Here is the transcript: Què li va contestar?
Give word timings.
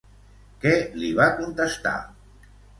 Què 0.63 0.71
li 1.03 1.11
va 1.21 1.29
contestar? 1.43 1.95